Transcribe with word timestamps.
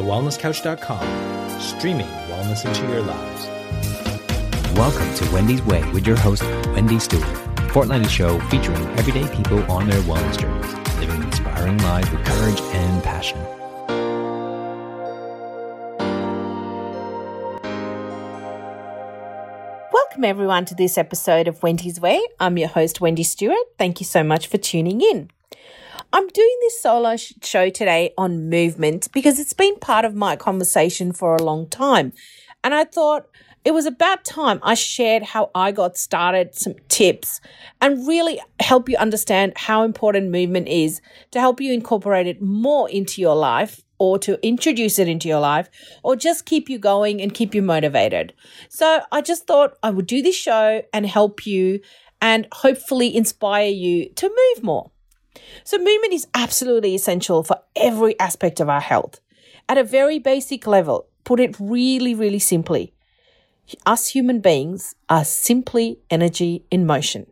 thewellnesscouch.com, 0.00 1.60
streaming 1.60 2.06
wellness 2.06 2.64
into 2.64 2.90
your 2.90 3.02
lives. 3.02 3.46
Welcome 4.74 5.12
to 5.16 5.30
Wendy's 5.30 5.62
Way 5.62 5.84
with 5.92 6.06
your 6.06 6.16
host, 6.16 6.42
Wendy 6.68 6.98
Stewart, 6.98 7.22
a 7.58 7.68
fortnightly 7.70 8.08
show 8.08 8.40
featuring 8.48 8.82
everyday 8.98 9.28
people 9.36 9.58
on 9.70 9.88
their 9.88 10.00
wellness 10.02 10.38
journeys, 10.38 10.72
living 11.00 11.22
inspiring 11.22 11.76
lives 11.78 12.10
with 12.10 12.24
courage 12.24 12.60
and 12.62 13.04
passion. 13.04 13.38
Welcome, 19.92 20.24
everyone, 20.24 20.64
to 20.64 20.74
this 20.74 20.96
episode 20.96 21.46
of 21.46 21.62
Wendy's 21.62 22.00
Way. 22.00 22.22
I'm 22.38 22.56
your 22.56 22.68
host, 22.68 23.02
Wendy 23.02 23.22
Stewart. 23.22 23.58
Thank 23.76 24.00
you 24.00 24.06
so 24.06 24.24
much 24.24 24.46
for 24.46 24.56
tuning 24.56 25.02
in. 25.02 25.30
I'm 26.12 26.26
doing 26.26 26.56
this 26.62 26.82
solo 26.82 27.16
sh- 27.16 27.34
show 27.40 27.70
today 27.70 28.12
on 28.18 28.50
movement 28.50 29.06
because 29.12 29.38
it's 29.38 29.52
been 29.52 29.76
part 29.76 30.04
of 30.04 30.16
my 30.16 30.34
conversation 30.34 31.12
for 31.12 31.36
a 31.36 31.42
long 31.42 31.68
time. 31.68 32.12
And 32.64 32.74
I 32.74 32.82
thought 32.82 33.28
it 33.64 33.72
was 33.72 33.86
about 33.86 34.24
time 34.24 34.58
I 34.64 34.74
shared 34.74 35.22
how 35.22 35.52
I 35.54 35.70
got 35.70 35.96
started, 35.96 36.56
some 36.56 36.74
tips, 36.88 37.40
and 37.80 38.08
really 38.08 38.40
help 38.58 38.88
you 38.88 38.96
understand 38.96 39.52
how 39.54 39.84
important 39.84 40.32
movement 40.32 40.66
is 40.66 41.00
to 41.30 41.38
help 41.38 41.60
you 41.60 41.72
incorporate 41.72 42.26
it 42.26 42.42
more 42.42 42.90
into 42.90 43.20
your 43.20 43.36
life 43.36 43.80
or 43.98 44.18
to 44.18 44.44
introduce 44.44 44.98
it 44.98 45.06
into 45.06 45.28
your 45.28 45.40
life 45.40 45.70
or 46.02 46.16
just 46.16 46.44
keep 46.44 46.68
you 46.68 46.78
going 46.78 47.22
and 47.22 47.34
keep 47.34 47.54
you 47.54 47.62
motivated. 47.62 48.32
So 48.68 49.02
I 49.12 49.20
just 49.20 49.46
thought 49.46 49.78
I 49.80 49.90
would 49.90 50.08
do 50.08 50.22
this 50.22 50.36
show 50.36 50.82
and 50.92 51.06
help 51.06 51.46
you 51.46 51.80
and 52.20 52.48
hopefully 52.50 53.14
inspire 53.14 53.68
you 53.68 54.08
to 54.14 54.28
move 54.28 54.64
more. 54.64 54.90
So, 55.64 55.78
movement 55.78 56.12
is 56.12 56.26
absolutely 56.34 56.94
essential 56.94 57.42
for 57.42 57.60
every 57.76 58.18
aspect 58.18 58.60
of 58.60 58.68
our 58.68 58.80
health. 58.80 59.20
At 59.68 59.78
a 59.78 59.84
very 59.84 60.18
basic 60.18 60.66
level, 60.66 61.06
put 61.24 61.40
it 61.40 61.56
really, 61.60 62.14
really 62.14 62.38
simply, 62.38 62.92
us 63.86 64.08
human 64.08 64.40
beings 64.40 64.94
are 65.08 65.24
simply 65.24 66.00
energy 66.10 66.64
in 66.70 66.86
motion. 66.86 67.26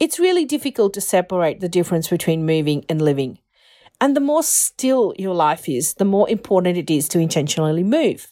It's 0.00 0.18
really 0.18 0.44
difficult 0.44 0.94
to 0.94 1.00
separate 1.00 1.60
the 1.60 1.68
difference 1.68 2.08
between 2.08 2.46
moving 2.46 2.84
and 2.88 3.02
living. 3.02 3.38
And 4.00 4.16
the 4.16 4.20
more 4.20 4.42
still 4.42 5.14
your 5.18 5.34
life 5.34 5.68
is, 5.68 5.94
the 5.94 6.04
more 6.04 6.28
important 6.28 6.78
it 6.78 6.90
is 6.90 7.08
to 7.10 7.18
intentionally 7.18 7.84
move. 7.84 8.28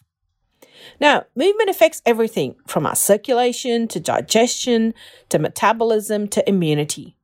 Now, 1.00 1.24
movement 1.36 1.70
affects 1.70 2.02
everything 2.04 2.56
from 2.66 2.86
our 2.86 2.96
circulation 2.96 3.86
to 3.88 4.00
digestion 4.00 4.94
to 5.28 5.38
metabolism 5.38 6.28
to 6.28 6.48
immunity. 6.48 7.16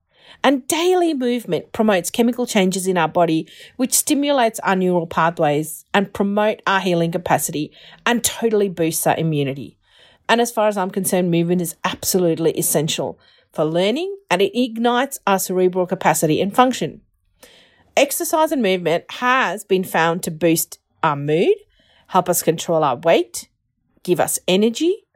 And 0.44 0.66
daily 0.68 1.14
movement 1.14 1.72
promotes 1.72 2.10
chemical 2.10 2.46
changes 2.46 2.86
in 2.86 2.96
our 2.96 3.08
body, 3.08 3.48
which 3.76 3.94
stimulates 3.94 4.60
our 4.60 4.76
neural 4.76 5.06
pathways 5.06 5.84
and 5.92 6.12
promote 6.12 6.62
our 6.66 6.80
healing 6.80 7.12
capacity 7.12 7.72
and 8.06 8.22
totally 8.22 8.68
boosts 8.68 9.06
our 9.06 9.16
immunity. 9.16 9.78
And 10.28 10.40
as 10.40 10.50
far 10.50 10.68
as 10.68 10.76
I'm 10.76 10.90
concerned, 10.90 11.30
movement 11.30 11.62
is 11.62 11.76
absolutely 11.84 12.52
essential 12.52 13.18
for 13.52 13.64
learning 13.64 14.16
and 14.30 14.42
it 14.42 14.58
ignites 14.58 15.18
our 15.26 15.38
cerebral 15.38 15.86
capacity 15.86 16.40
and 16.40 16.54
function. 16.54 17.00
Exercise 17.96 18.52
and 18.52 18.62
movement 18.62 19.04
has 19.10 19.64
been 19.64 19.82
found 19.82 20.22
to 20.22 20.30
boost 20.30 20.78
our 21.02 21.16
mood, 21.16 21.54
help 22.08 22.28
us 22.28 22.42
control 22.42 22.84
our 22.84 22.96
weight, 22.96 23.48
give 24.04 24.20
us 24.20 24.38
energy, 24.46 25.07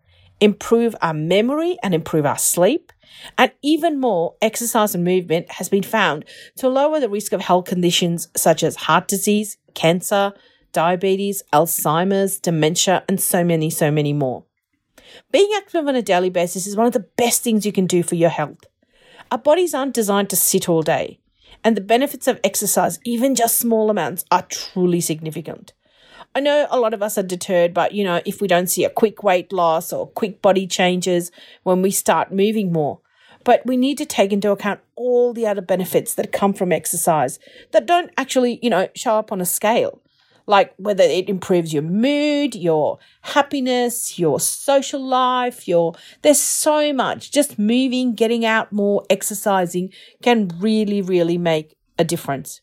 improve 0.43 0.97
our 1.01 1.15
memory 1.15 1.79
and 1.85 1.95
improve 1.95 2.27
our 2.27 2.37
sleep, 2.37 2.93
and 3.39 3.53
even 3.63 4.01
more, 4.01 4.35
exercise 4.43 4.93
and 4.93 5.05
movement 5.05 5.53
has 5.53 5.69
been 5.69 5.85
found 5.85 6.25
to 6.57 6.69
lower 6.69 6.99
the 6.99 7.09
risk 7.09 7.33
of 7.33 7.41
health 7.41 7.67
conditions 7.67 8.27
such 8.37 8.65
as 8.65 8.75
heart 8.75 9.07
disease, 9.07 9.57
cancer, 9.75 10.33
diabetes, 10.73 11.45
Alzheimer's, 11.53 12.41
dementia, 12.41 13.05
and 13.09 13.21
so 13.21 13.45
many, 13.45 13.71
so 13.71 13.93
many 13.93 14.13
more. 14.13 14.45
Being 15.31 15.51
active 15.57 15.87
on 15.87 15.95
a 15.95 16.03
daily 16.03 16.31
basis 16.31 16.67
is 16.67 16.77
one 16.77 16.87
of 16.89 16.93
the 16.93 17.07
best 17.17 17.43
things 17.43 17.65
you 17.65 17.73
can 17.73 17.87
do 17.87 18.03
for 18.03 18.17
your 18.17 18.31
health. 18.31 18.65
Our 19.31 19.39
bodies 19.39 19.75
aren't 19.75 19.95
designed 19.95 20.31
to 20.31 20.37
sit 20.37 20.69
all 20.69 20.83
day, 20.83 21.21
and 21.63 21.77
the 21.77 21.81
benefits 21.83 22.27
of 22.27 22.41
exercise, 22.43 22.99
even 23.05 23.37
just 23.37 23.59
small 23.59 23.91
amounts, 23.91 24.25
are 24.33 24.43
truly 24.43 25.01
significant. 25.01 25.73
I 26.35 26.41
know 26.41 26.67
a 26.71 26.81
lot 26.81 26.95
of 26.95 27.03
us 27.03 27.19
are 27.19 27.23
deterred, 27.23 27.75
but 27.75 27.93
you 27.93 28.05
know, 28.05 28.23
if 28.25 28.41
we 28.41 28.49
don't 28.49 28.69
see 28.69 28.85
a 28.85 28.91
quick 28.91 29.23
weight 29.23 29.53
loss 29.53 29.93
or 29.93 30.07
quick 30.07 30.41
body 30.41 30.67
changes 30.67 31.31
when 31.63 31.83
we 31.83 31.91
start 31.91 32.33
moving 32.33 32.73
more, 32.73 33.01
but 33.45 33.67
we 33.67 33.77
need 33.77 33.99
to 33.99 34.07
take 34.07 34.33
into 34.33 34.51
account 34.51 34.81
all 34.95 35.33
the 35.35 35.47
other 35.47 35.61
benefits 35.61 36.15
that 36.15 36.33
come 36.33 36.53
from 36.53 36.73
exercise 36.73 37.39
that 37.73 37.87
don't 37.87 38.11
actually, 38.17 38.59
you 38.63 38.71
know, 38.71 38.89
show 38.95 39.17
up 39.17 39.33
on 39.33 39.41
a 39.41 39.47
scale. 39.47 40.01
Like 40.47 40.75
whether 40.77 41.05
it 41.05 41.29
improves 41.29 41.73
your 41.73 41.83
mood, 41.83 42.55
your 42.55 42.99
happiness, 43.21 44.19
your 44.19 44.41
social 44.41 45.05
life, 45.05 45.69
your 45.69 45.95
there's 46.23 46.41
so 46.41 46.93
much. 46.93 47.31
Just 47.31 47.59
moving, 47.59 48.15
getting 48.15 48.45
out 48.45 48.73
more, 48.73 49.05
exercising 49.09 49.93
can 50.21 50.49
really, 50.59 51.01
really 51.01 51.39
make 51.39 51.77
a 51.99 52.05
difference. 52.05 52.61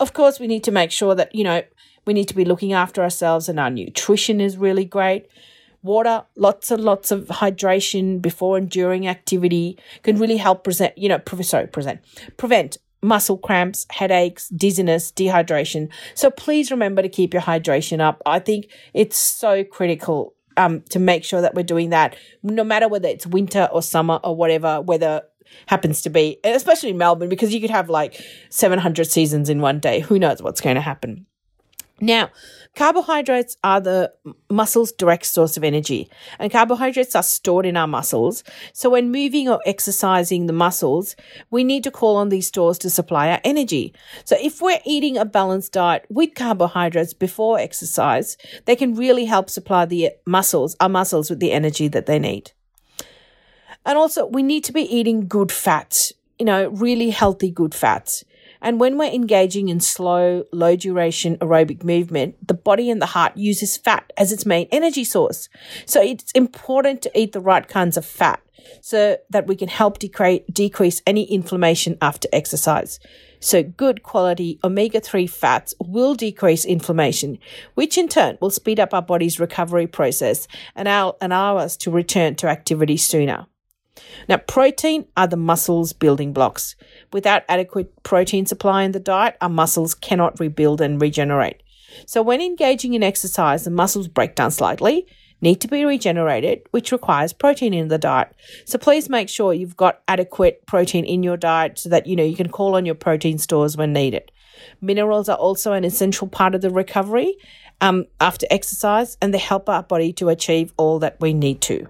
Of 0.00 0.12
course, 0.12 0.40
we 0.40 0.46
need 0.46 0.64
to 0.64 0.72
make 0.72 0.90
sure 0.90 1.14
that, 1.14 1.34
you 1.34 1.44
know, 1.44 1.62
we 2.06 2.14
need 2.14 2.28
to 2.28 2.34
be 2.34 2.44
looking 2.44 2.72
after 2.72 3.02
ourselves 3.02 3.48
and 3.48 3.58
our 3.58 3.70
nutrition 3.70 4.40
is 4.40 4.56
really 4.56 4.84
great 4.84 5.26
water, 5.84 6.24
lots 6.34 6.70
and 6.70 6.82
lots 6.82 7.10
of 7.10 7.26
hydration 7.26 8.20
before 8.20 8.56
and 8.56 8.68
during 8.70 9.06
activity 9.06 9.78
can 10.02 10.18
really 10.18 10.38
help 10.38 10.64
present, 10.64 10.96
you 10.98 11.08
know, 11.08 11.18
pre- 11.18 11.42
sorry, 11.44 11.66
present, 11.66 12.00
prevent 12.38 12.78
muscle 13.02 13.36
cramps, 13.36 13.86
headaches, 13.90 14.48
dizziness, 14.48 15.12
dehydration. 15.12 15.88
So 16.14 16.30
please 16.30 16.70
remember 16.70 17.02
to 17.02 17.08
keep 17.08 17.34
your 17.34 17.42
hydration 17.42 18.00
up. 18.00 18.22
I 18.24 18.38
think 18.38 18.68
it's 18.94 19.18
so 19.18 19.62
critical 19.62 20.34
um, 20.56 20.80
to 20.88 20.98
make 20.98 21.22
sure 21.22 21.42
that 21.42 21.54
we're 21.54 21.64
doing 21.64 21.90
that, 21.90 22.16
no 22.42 22.64
matter 22.64 22.88
whether 22.88 23.08
it's 23.08 23.26
winter 23.26 23.68
or 23.70 23.82
summer 23.82 24.20
or 24.24 24.34
whatever 24.34 24.80
weather 24.80 25.22
happens 25.66 26.00
to 26.02 26.10
be, 26.10 26.38
especially 26.44 26.90
in 26.90 26.98
Melbourne, 26.98 27.28
because 27.28 27.52
you 27.52 27.60
could 27.60 27.70
have 27.70 27.90
like 27.90 28.18
700 28.48 29.04
seasons 29.04 29.50
in 29.50 29.60
one 29.60 29.80
day. 29.80 30.00
Who 30.00 30.18
knows 30.18 30.40
what's 30.40 30.62
going 30.62 30.76
to 30.76 30.80
happen? 30.80 31.26
Now, 32.00 32.30
carbohydrates 32.74 33.56
are 33.62 33.80
the 33.80 34.12
muscle's 34.50 34.90
direct 34.90 35.26
source 35.26 35.56
of 35.56 35.62
energy, 35.62 36.10
and 36.40 36.50
carbohydrates 36.50 37.14
are 37.14 37.22
stored 37.22 37.66
in 37.66 37.76
our 37.76 37.86
muscles. 37.86 38.42
So, 38.72 38.90
when 38.90 39.12
moving 39.12 39.48
or 39.48 39.60
exercising 39.64 40.46
the 40.46 40.52
muscles, 40.52 41.14
we 41.50 41.62
need 41.62 41.84
to 41.84 41.92
call 41.92 42.16
on 42.16 42.30
these 42.30 42.48
stores 42.48 42.78
to 42.78 42.90
supply 42.90 43.30
our 43.30 43.40
energy. 43.44 43.94
So, 44.24 44.36
if 44.40 44.60
we're 44.60 44.80
eating 44.84 45.16
a 45.16 45.24
balanced 45.24 45.72
diet 45.72 46.04
with 46.10 46.34
carbohydrates 46.34 47.14
before 47.14 47.60
exercise, 47.60 48.36
they 48.64 48.74
can 48.74 48.96
really 48.96 49.26
help 49.26 49.48
supply 49.48 49.84
the 49.84 50.06
eh, 50.06 50.10
muscles, 50.26 50.74
our 50.80 50.88
muscles, 50.88 51.30
with 51.30 51.38
the 51.38 51.52
energy 51.52 51.86
that 51.86 52.06
they 52.06 52.18
need. 52.18 52.50
And 53.86 53.96
also, 53.96 54.26
we 54.26 54.42
need 54.42 54.64
to 54.64 54.72
be 54.72 54.82
eating 54.82 55.28
good 55.28 55.52
fats, 55.52 56.12
you 56.40 56.44
know, 56.44 56.70
really 56.70 57.10
healthy, 57.10 57.52
good 57.52 57.74
fats. 57.74 58.24
And 58.64 58.80
when 58.80 58.96
we're 58.96 59.12
engaging 59.12 59.68
in 59.68 59.78
slow, 59.78 60.44
low 60.50 60.74
duration 60.74 61.36
aerobic 61.36 61.84
movement, 61.84 62.48
the 62.48 62.54
body 62.54 62.90
and 62.90 63.00
the 63.00 63.06
heart 63.06 63.36
uses 63.36 63.76
fat 63.76 64.10
as 64.16 64.32
its 64.32 64.46
main 64.46 64.68
energy 64.72 65.04
source. 65.04 65.50
So 65.84 66.00
it's 66.00 66.32
important 66.32 67.02
to 67.02 67.10
eat 67.14 67.32
the 67.32 67.40
right 67.40 67.68
kinds 67.68 67.98
of 67.98 68.06
fat 68.06 68.40
so 68.80 69.18
that 69.28 69.46
we 69.46 69.54
can 69.54 69.68
help 69.68 69.98
decre- 69.98 70.46
decrease 70.50 71.02
any 71.06 71.24
inflammation 71.24 71.98
after 72.00 72.26
exercise. 72.32 72.98
So 73.38 73.62
good 73.62 74.02
quality 74.02 74.58
omega-3 74.64 75.28
fats 75.28 75.74
will 75.78 76.14
decrease 76.14 76.64
inflammation, 76.64 77.38
which 77.74 77.98
in 77.98 78.08
turn 78.08 78.38
will 78.40 78.48
speed 78.48 78.80
up 78.80 78.94
our 78.94 79.02
body's 79.02 79.38
recovery 79.38 79.86
process 79.86 80.48
and 80.74 80.88
allow 80.88 81.58
us 81.58 81.76
to 81.76 81.90
return 81.90 82.34
to 82.36 82.48
activity 82.48 82.96
sooner. 82.96 83.46
Now, 84.28 84.38
protein 84.38 85.06
are 85.16 85.26
the 85.26 85.36
muscles 85.36 85.92
building 85.92 86.32
blocks. 86.32 86.76
Without 87.12 87.42
adequate 87.48 88.02
protein 88.02 88.46
supply 88.46 88.82
in 88.82 88.92
the 88.92 89.00
diet, 89.00 89.36
our 89.40 89.48
muscles 89.48 89.94
cannot 89.94 90.40
rebuild 90.40 90.80
and 90.80 91.00
regenerate. 91.00 91.62
So, 92.06 92.22
when 92.22 92.40
engaging 92.40 92.94
in 92.94 93.02
exercise, 93.02 93.64
the 93.64 93.70
muscles 93.70 94.08
break 94.08 94.34
down 94.34 94.50
slightly, 94.50 95.06
need 95.40 95.60
to 95.60 95.68
be 95.68 95.84
regenerated, 95.84 96.62
which 96.70 96.90
requires 96.90 97.32
protein 97.32 97.74
in 97.74 97.88
the 97.88 97.98
diet. 97.98 98.34
So, 98.64 98.78
please 98.78 99.08
make 99.08 99.28
sure 99.28 99.52
you've 99.52 99.76
got 99.76 100.02
adequate 100.08 100.66
protein 100.66 101.04
in 101.04 101.22
your 101.22 101.36
diet 101.36 101.78
so 101.78 101.88
that 101.90 102.06
you 102.06 102.16
know 102.16 102.24
you 102.24 102.36
can 102.36 102.48
call 102.48 102.74
on 102.74 102.86
your 102.86 102.96
protein 102.96 103.38
stores 103.38 103.76
when 103.76 103.92
needed. 103.92 104.32
Minerals 104.80 105.28
are 105.28 105.36
also 105.36 105.72
an 105.72 105.84
essential 105.84 106.26
part 106.26 106.54
of 106.54 106.62
the 106.62 106.70
recovery 106.70 107.36
um, 107.80 108.06
after 108.20 108.46
exercise, 108.50 109.16
and 109.20 109.32
they 109.32 109.38
help 109.38 109.68
our 109.68 109.82
body 109.82 110.12
to 110.14 110.28
achieve 110.30 110.72
all 110.76 110.98
that 111.00 111.20
we 111.20 111.32
need 111.32 111.60
to. 111.62 111.88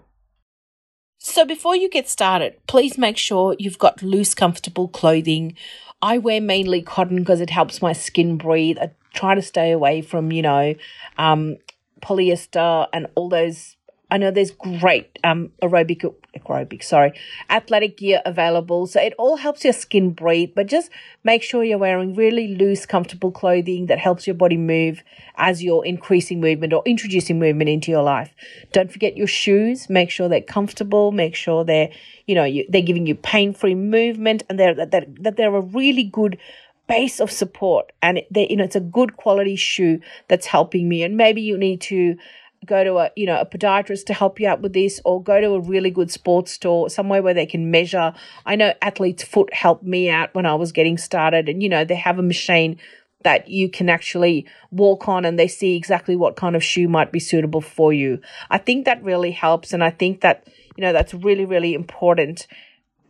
So 1.26 1.46
before 1.46 1.74
you 1.74 1.88
get 1.88 2.06
started, 2.06 2.54
please 2.66 2.98
make 2.98 3.16
sure 3.16 3.56
you've 3.58 3.78
got 3.78 4.02
loose, 4.02 4.34
comfortable 4.34 4.88
clothing. 4.88 5.56
I 6.02 6.18
wear 6.18 6.38
mainly 6.38 6.82
cotton 6.82 7.20
because 7.20 7.40
it 7.40 7.48
helps 7.48 7.80
my 7.80 7.94
skin 7.94 8.36
breathe. 8.36 8.76
I 8.78 8.90
try 9.14 9.34
to 9.34 9.40
stay 9.40 9.72
away 9.72 10.02
from, 10.02 10.32
you 10.32 10.42
know, 10.42 10.74
um, 11.16 11.56
polyester 12.02 12.88
and 12.92 13.06
all 13.14 13.30
those 13.30 13.74
I 14.14 14.16
know 14.16 14.30
there's 14.30 14.52
great 14.52 15.18
um, 15.24 15.50
aerobic, 15.60 16.08
aerobic, 16.38 16.84
sorry, 16.84 17.14
athletic 17.50 17.96
gear 17.96 18.22
available. 18.24 18.86
So 18.86 19.00
it 19.00 19.12
all 19.18 19.38
helps 19.38 19.64
your 19.64 19.72
skin 19.72 20.10
breathe, 20.10 20.50
but 20.54 20.68
just 20.68 20.88
make 21.24 21.42
sure 21.42 21.64
you're 21.64 21.78
wearing 21.78 22.14
really 22.14 22.54
loose, 22.54 22.86
comfortable 22.86 23.32
clothing 23.32 23.86
that 23.86 23.98
helps 23.98 24.24
your 24.24 24.34
body 24.34 24.56
move 24.56 25.02
as 25.36 25.64
you're 25.64 25.84
increasing 25.84 26.40
movement 26.40 26.72
or 26.72 26.84
introducing 26.86 27.40
movement 27.40 27.70
into 27.70 27.90
your 27.90 28.04
life. 28.04 28.32
Don't 28.70 28.92
forget 28.92 29.16
your 29.16 29.26
shoes. 29.26 29.90
Make 29.90 30.10
sure 30.12 30.28
they're 30.28 30.40
comfortable. 30.40 31.10
Make 31.10 31.34
sure 31.34 31.64
they're, 31.64 31.90
you 32.28 32.36
know, 32.36 32.44
you, 32.44 32.66
they're 32.68 32.82
giving 32.82 33.08
you 33.08 33.16
pain-free 33.16 33.74
movement 33.74 34.44
and 34.48 34.60
they're, 34.60 34.74
that, 34.74 34.92
that, 34.92 35.24
that 35.24 35.36
they're 35.36 35.56
a 35.56 35.60
really 35.60 36.04
good 36.04 36.38
base 36.86 37.18
of 37.18 37.32
support 37.32 37.90
and 38.00 38.22
they, 38.30 38.46
you 38.48 38.56
know, 38.56 38.64
it's 38.64 38.76
a 38.76 38.80
good 38.80 39.16
quality 39.16 39.56
shoe 39.56 39.98
that's 40.28 40.46
helping 40.46 40.88
me. 40.88 41.02
And 41.02 41.16
maybe 41.16 41.40
you 41.40 41.58
need 41.58 41.80
to 41.80 42.16
go 42.64 42.84
to 42.84 42.98
a 42.98 43.10
you 43.16 43.26
know 43.26 43.40
a 43.40 43.46
podiatrist 43.46 44.06
to 44.06 44.14
help 44.14 44.40
you 44.40 44.48
out 44.48 44.60
with 44.60 44.72
this 44.72 45.00
or 45.04 45.22
go 45.22 45.40
to 45.40 45.54
a 45.54 45.60
really 45.60 45.90
good 45.90 46.10
sports 46.10 46.52
store 46.52 46.88
somewhere 46.88 47.22
where 47.22 47.34
they 47.34 47.46
can 47.46 47.70
measure. 47.70 48.14
I 48.46 48.56
know 48.56 48.72
athlete's 48.82 49.22
foot 49.22 49.52
helped 49.52 49.84
me 49.84 50.10
out 50.10 50.34
when 50.34 50.46
i 50.46 50.54
was 50.54 50.72
getting 50.72 50.98
started 50.98 51.48
and 51.48 51.62
you 51.62 51.68
know 51.68 51.84
they 51.84 51.94
have 51.94 52.18
a 52.18 52.22
machine 52.22 52.78
that 53.22 53.48
you 53.48 53.70
can 53.70 53.88
actually 53.88 54.46
walk 54.70 55.08
on 55.08 55.24
and 55.24 55.38
they 55.38 55.48
see 55.48 55.76
exactly 55.76 56.14
what 56.14 56.36
kind 56.36 56.54
of 56.54 56.62
shoe 56.62 56.86
might 56.88 57.10
be 57.10 57.18
suitable 57.18 57.62
for 57.62 57.90
you. 57.90 58.20
I 58.50 58.58
think 58.58 58.84
that 58.84 59.02
really 59.02 59.30
helps 59.30 59.72
and 59.72 59.82
i 59.82 59.90
think 59.90 60.20
that 60.20 60.46
you 60.76 60.82
know 60.82 60.92
that's 60.92 61.14
really 61.14 61.44
really 61.44 61.74
important 61.74 62.46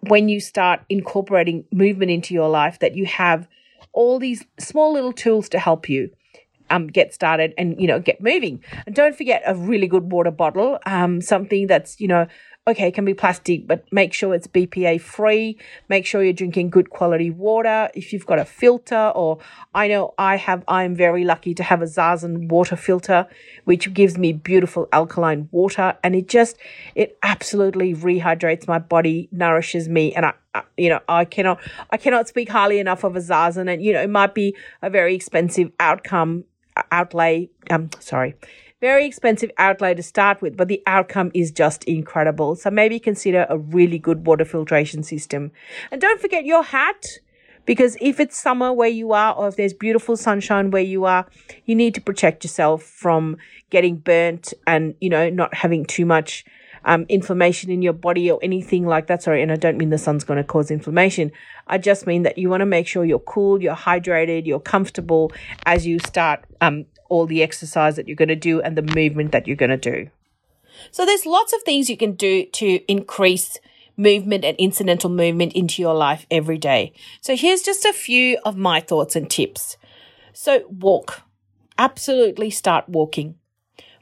when 0.08 0.28
you 0.28 0.40
start 0.40 0.82
incorporating 0.88 1.64
movement 1.72 2.10
into 2.10 2.34
your 2.34 2.48
life 2.48 2.78
that 2.80 2.94
you 2.94 3.06
have 3.06 3.48
all 3.92 4.18
these 4.18 4.44
small 4.58 4.92
little 4.92 5.12
tools 5.12 5.48
to 5.48 5.58
help 5.58 5.88
you 5.88 6.10
um, 6.70 6.86
get 6.86 7.14
started 7.14 7.54
and 7.58 7.80
you 7.80 7.86
know 7.86 8.00
get 8.00 8.20
moving. 8.20 8.62
And 8.86 8.94
don't 8.94 9.16
forget 9.16 9.42
a 9.46 9.54
really 9.54 9.86
good 9.86 10.10
water 10.10 10.30
bottle, 10.30 10.78
um, 10.86 11.20
something 11.20 11.66
that's 11.66 12.00
you 12.00 12.08
know 12.08 12.26
okay, 12.66 12.88
it 12.88 12.94
can 12.94 13.04
be 13.04 13.12
plastic, 13.12 13.66
but 13.66 13.84
make 13.92 14.14
sure 14.14 14.34
it's 14.34 14.46
BPA 14.46 14.98
free. 15.00 15.58
Make 15.88 16.06
sure 16.06 16.22
you're 16.22 16.32
drinking 16.32 16.70
good 16.70 16.88
quality 16.88 17.30
water. 17.30 17.90
If 17.94 18.12
you've 18.12 18.24
got 18.24 18.38
a 18.38 18.44
filter, 18.44 19.12
or 19.14 19.38
I 19.74 19.88
know 19.88 20.14
I 20.16 20.36
have, 20.36 20.64
I'm 20.66 20.94
very 20.94 21.24
lucky 21.24 21.52
to 21.54 21.62
have 21.62 21.82
a 21.82 21.84
Zazen 21.84 22.48
water 22.48 22.76
filter, 22.76 23.26
which 23.64 23.92
gives 23.92 24.16
me 24.16 24.32
beautiful 24.32 24.88
alkaline 24.92 25.48
water, 25.52 25.96
and 26.02 26.14
it 26.16 26.26
just, 26.26 26.56
it 26.94 27.18
absolutely 27.22 27.94
rehydrates 27.94 28.66
my 28.66 28.78
body, 28.78 29.28
nourishes 29.30 29.88
me, 29.88 30.14
and 30.14 30.26
I, 30.26 30.32
you 30.78 30.88
know, 30.88 31.00
I 31.08 31.26
cannot, 31.26 31.60
I 31.90 31.98
cannot 31.98 32.28
speak 32.28 32.48
highly 32.48 32.78
enough 32.78 33.04
of 33.04 33.14
a 33.14 33.20
Zazen, 33.20 33.70
and 33.70 33.82
you 33.82 33.92
know, 33.92 34.00
it 34.00 34.10
might 34.10 34.34
be 34.34 34.56
a 34.80 34.88
very 34.88 35.14
expensive 35.14 35.70
outcome 35.80 36.44
outlay. 36.90 37.50
Um, 37.70 37.90
sorry, 38.00 38.34
very 38.80 39.06
expensive 39.06 39.50
outlay 39.58 39.94
to 39.94 40.02
start 40.02 40.42
with, 40.42 40.56
but 40.56 40.68
the 40.68 40.82
outcome 40.86 41.30
is 41.34 41.50
just 41.50 41.84
incredible. 41.84 42.56
So 42.56 42.70
maybe 42.70 42.98
consider 42.98 43.46
a 43.48 43.58
really 43.58 43.98
good 43.98 44.26
water 44.26 44.44
filtration 44.44 45.02
system. 45.02 45.52
And 45.90 46.00
don't 46.00 46.20
forget 46.20 46.44
your 46.44 46.62
hat. 46.62 47.06
Because 47.66 47.96
if 47.98 48.20
it's 48.20 48.36
summer 48.36 48.74
where 48.74 48.90
you 48.90 49.12
are, 49.12 49.34
or 49.34 49.48
if 49.48 49.56
there's 49.56 49.72
beautiful 49.72 50.18
sunshine 50.18 50.70
where 50.70 50.82
you 50.82 51.06
are, 51.06 51.26
you 51.64 51.74
need 51.74 51.94
to 51.94 52.00
protect 52.02 52.44
yourself 52.44 52.82
from 52.82 53.38
getting 53.70 53.96
burnt 53.96 54.52
and, 54.66 54.94
you 55.00 55.08
know, 55.08 55.30
not 55.30 55.54
having 55.54 55.86
too 55.86 56.04
much 56.04 56.44
um, 56.84 57.06
inflammation 57.08 57.70
in 57.70 57.82
your 57.82 57.92
body 57.92 58.30
or 58.30 58.38
anything 58.42 58.86
like 58.86 59.06
that. 59.06 59.22
Sorry, 59.22 59.42
and 59.42 59.50
I 59.52 59.56
don't 59.56 59.76
mean 59.76 59.90
the 59.90 59.98
sun's 59.98 60.24
going 60.24 60.38
to 60.38 60.44
cause 60.44 60.70
inflammation. 60.70 61.32
I 61.66 61.78
just 61.78 62.06
mean 62.06 62.22
that 62.22 62.38
you 62.38 62.50
want 62.50 62.60
to 62.60 62.66
make 62.66 62.86
sure 62.86 63.04
you're 63.04 63.18
cool, 63.18 63.62
you're 63.62 63.74
hydrated, 63.74 64.46
you're 64.46 64.60
comfortable 64.60 65.32
as 65.66 65.86
you 65.86 65.98
start 65.98 66.44
um, 66.60 66.86
all 67.08 67.26
the 67.26 67.42
exercise 67.42 67.96
that 67.96 68.08
you're 68.08 68.16
going 68.16 68.28
to 68.28 68.36
do 68.36 68.60
and 68.60 68.76
the 68.76 68.94
movement 68.94 69.32
that 69.32 69.46
you're 69.46 69.56
going 69.56 69.70
to 69.70 69.76
do. 69.76 70.10
So 70.90 71.06
there's 71.06 71.26
lots 71.26 71.52
of 71.52 71.62
things 71.62 71.88
you 71.88 71.96
can 71.96 72.12
do 72.12 72.46
to 72.46 72.80
increase 72.90 73.58
movement 73.96 74.44
and 74.44 74.56
incidental 74.58 75.10
movement 75.10 75.52
into 75.52 75.80
your 75.80 75.94
life 75.94 76.26
every 76.30 76.58
day. 76.58 76.92
So 77.20 77.36
here's 77.36 77.62
just 77.62 77.84
a 77.84 77.92
few 77.92 78.38
of 78.44 78.56
my 78.56 78.80
thoughts 78.80 79.16
and 79.16 79.30
tips. 79.30 79.76
So 80.32 80.64
walk. 80.68 81.22
Absolutely 81.78 82.50
start 82.50 82.88
walking. 82.88 83.36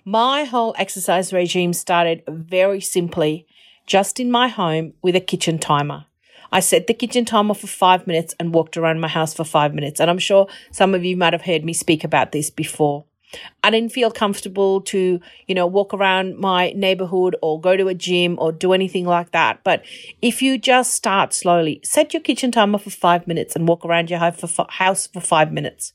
My 0.04 0.42
whole 0.42 0.74
exercise 0.78 1.32
regime 1.32 1.72
started 1.72 2.24
very 2.26 2.80
simply 2.80 3.46
just 3.86 4.18
in 4.18 4.32
my 4.32 4.48
home 4.48 4.94
with 5.00 5.14
a 5.14 5.20
kitchen 5.20 5.60
timer. 5.60 6.06
I 6.50 6.58
set 6.58 6.88
the 6.88 6.94
kitchen 6.94 7.24
timer 7.24 7.54
for 7.54 7.68
five 7.68 8.08
minutes 8.08 8.34
and 8.40 8.52
walked 8.52 8.76
around 8.76 9.00
my 9.00 9.06
house 9.06 9.32
for 9.32 9.44
five 9.44 9.72
minutes. 9.72 10.00
And 10.00 10.10
I'm 10.10 10.18
sure 10.18 10.48
some 10.72 10.96
of 10.96 11.04
you 11.04 11.16
might 11.16 11.32
have 11.32 11.42
heard 11.42 11.64
me 11.64 11.72
speak 11.72 12.02
about 12.02 12.32
this 12.32 12.50
before. 12.50 13.04
I 13.62 13.70
didn't 13.70 13.92
feel 13.92 14.10
comfortable 14.10 14.80
to, 14.82 15.20
you 15.46 15.54
know, 15.54 15.66
walk 15.66 15.94
around 15.94 16.36
my 16.36 16.72
neighborhood 16.72 17.36
or 17.40 17.60
go 17.60 17.76
to 17.76 17.86
a 17.86 17.94
gym 17.94 18.36
or 18.40 18.50
do 18.50 18.72
anything 18.72 19.06
like 19.06 19.30
that. 19.30 19.62
But 19.62 19.84
if 20.20 20.42
you 20.42 20.58
just 20.58 20.94
start 20.94 21.32
slowly, 21.32 21.80
set 21.84 22.12
your 22.12 22.22
kitchen 22.22 22.50
timer 22.50 22.78
for 22.78 22.90
five 22.90 23.28
minutes 23.28 23.54
and 23.54 23.68
walk 23.68 23.84
around 23.84 24.10
your 24.10 24.18
house 24.18 25.06
for 25.06 25.20
five 25.20 25.52
minutes. 25.52 25.92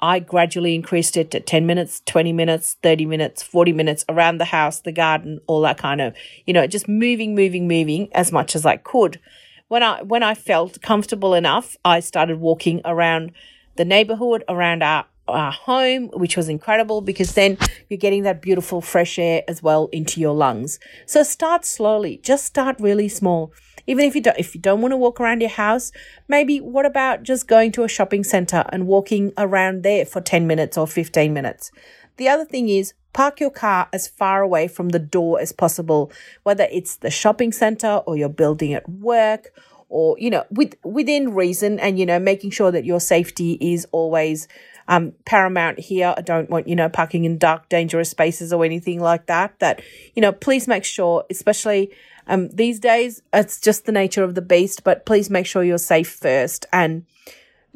I 0.00 0.18
gradually 0.18 0.74
increased 0.74 1.16
it 1.16 1.30
to 1.30 1.40
10 1.40 1.66
minutes, 1.66 2.02
20 2.06 2.32
minutes, 2.32 2.76
30 2.82 3.06
minutes, 3.06 3.42
40 3.42 3.72
minutes 3.72 4.04
around 4.08 4.38
the 4.38 4.46
house, 4.46 4.80
the 4.80 4.92
garden, 4.92 5.40
all 5.46 5.62
that 5.62 5.78
kind 5.78 6.00
of, 6.00 6.14
you 6.46 6.52
know, 6.52 6.66
just 6.66 6.88
moving, 6.88 7.34
moving, 7.34 7.66
moving 7.66 8.08
as 8.12 8.30
much 8.32 8.54
as 8.54 8.66
I 8.66 8.76
could. 8.76 9.20
When 9.68 9.82
I, 9.82 10.02
when 10.02 10.22
I 10.22 10.34
felt 10.34 10.80
comfortable 10.82 11.34
enough, 11.34 11.76
I 11.84 12.00
started 12.00 12.38
walking 12.40 12.80
around 12.84 13.32
the 13.76 13.84
neighborhood, 13.84 14.44
around 14.48 14.82
our, 14.82 15.06
our 15.28 15.50
home, 15.50 16.08
which 16.14 16.36
was 16.36 16.48
incredible 16.48 17.00
because 17.00 17.34
then 17.34 17.58
you're 17.88 17.98
getting 17.98 18.22
that 18.24 18.42
beautiful 18.42 18.80
fresh 18.80 19.18
air 19.18 19.42
as 19.48 19.62
well 19.62 19.88
into 19.92 20.20
your 20.20 20.34
lungs. 20.34 20.78
So 21.06 21.22
start 21.22 21.64
slowly. 21.64 22.18
Just 22.22 22.44
start 22.44 22.76
really 22.78 23.08
small. 23.08 23.52
Even 23.86 24.04
if 24.04 24.14
you 24.14 24.20
don't, 24.20 24.38
if 24.38 24.54
you 24.54 24.60
don't 24.60 24.80
want 24.80 24.92
to 24.92 24.96
walk 24.96 25.20
around 25.20 25.40
your 25.40 25.50
house, 25.50 25.92
maybe 26.28 26.58
what 26.58 26.86
about 26.86 27.22
just 27.22 27.46
going 27.46 27.72
to 27.72 27.84
a 27.84 27.88
shopping 27.88 28.24
center 28.24 28.64
and 28.70 28.86
walking 28.86 29.32
around 29.38 29.82
there 29.82 30.04
for 30.04 30.20
10 30.20 30.46
minutes 30.46 30.76
or 30.76 30.86
15 30.86 31.32
minutes? 31.32 31.70
The 32.16 32.28
other 32.28 32.44
thing 32.44 32.68
is 32.68 32.94
park 33.12 33.40
your 33.40 33.50
car 33.50 33.88
as 33.92 34.08
far 34.08 34.42
away 34.42 34.68
from 34.68 34.90
the 34.90 34.98
door 34.98 35.40
as 35.40 35.52
possible, 35.52 36.10
whether 36.42 36.66
it's 36.70 36.96
the 36.96 37.10
shopping 37.10 37.52
center 37.52 38.02
or 38.06 38.16
your 38.16 38.28
building 38.28 38.74
at 38.74 38.88
work 38.88 39.52
or, 39.88 40.16
you 40.18 40.30
know, 40.30 40.44
with, 40.50 40.74
within 40.84 41.32
reason 41.34 41.78
and, 41.78 41.98
you 41.98 42.04
know, 42.04 42.18
making 42.18 42.50
sure 42.50 42.70
that 42.70 42.84
your 42.84 43.00
safety 43.00 43.52
is 43.60 43.86
always 43.92 44.48
um, 44.88 45.12
paramount 45.24 45.78
here. 45.78 46.14
I 46.16 46.20
don't 46.20 46.50
want, 46.50 46.68
you 46.68 46.76
know, 46.76 46.88
parking 46.88 47.24
in 47.24 47.38
dark, 47.38 47.68
dangerous 47.68 48.10
spaces 48.10 48.52
or 48.52 48.64
anything 48.64 49.00
like 49.00 49.26
that. 49.26 49.58
That, 49.60 49.80
you 50.14 50.22
know, 50.22 50.32
please 50.32 50.68
make 50.68 50.84
sure, 50.84 51.24
especially 51.30 51.92
um, 52.26 52.48
these 52.48 52.80
days, 52.80 53.22
it's 53.32 53.60
just 53.60 53.86
the 53.86 53.92
nature 53.92 54.24
of 54.24 54.34
the 54.34 54.42
beast, 54.42 54.84
but 54.84 55.06
please 55.06 55.30
make 55.30 55.46
sure 55.46 55.62
you're 55.62 55.78
safe 55.78 56.10
first 56.10 56.66
and 56.72 57.04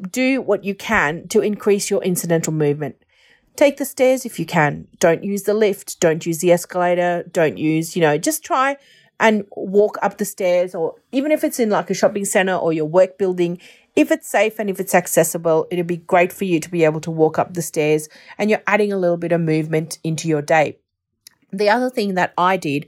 do 0.09 0.41
what 0.41 0.63
you 0.63 0.75
can 0.75 1.27
to 1.29 1.41
increase 1.41 1.89
your 1.89 2.03
incidental 2.03 2.53
movement. 2.53 2.95
Take 3.55 3.77
the 3.77 3.85
stairs 3.85 4.25
if 4.25 4.39
you 4.39 4.45
can. 4.45 4.87
Don't 4.99 5.23
use 5.23 5.43
the 5.43 5.53
lift. 5.53 5.99
Don't 5.99 6.25
use 6.25 6.39
the 6.39 6.51
escalator. 6.51 7.23
Don't 7.31 7.57
use, 7.57 7.95
you 7.95 8.01
know, 8.01 8.17
just 8.17 8.43
try 8.43 8.77
and 9.19 9.45
walk 9.55 9.97
up 10.01 10.17
the 10.17 10.25
stairs 10.25 10.73
or 10.73 10.95
even 11.11 11.31
if 11.31 11.43
it's 11.43 11.59
in 11.59 11.69
like 11.69 11.89
a 11.89 11.93
shopping 11.93 12.25
center 12.25 12.55
or 12.55 12.73
your 12.73 12.85
work 12.85 13.17
building, 13.17 13.59
if 13.95 14.09
it's 14.09 14.29
safe 14.29 14.57
and 14.57 14.69
if 14.69 14.79
it's 14.79 14.95
accessible, 14.95 15.67
it'd 15.69 15.85
be 15.85 15.97
great 15.97 16.33
for 16.33 16.45
you 16.45 16.59
to 16.59 16.71
be 16.71 16.83
able 16.83 17.01
to 17.01 17.11
walk 17.11 17.37
up 17.37 17.53
the 17.53 17.61
stairs 17.61 18.09
and 18.37 18.49
you're 18.49 18.63
adding 18.65 18.91
a 18.91 18.97
little 18.97 19.17
bit 19.17 19.31
of 19.31 19.41
movement 19.41 19.99
into 20.03 20.27
your 20.27 20.41
day. 20.41 20.77
The 21.53 21.69
other 21.69 21.89
thing 21.89 22.15
that 22.15 22.33
I 22.37 22.57
did 22.57 22.87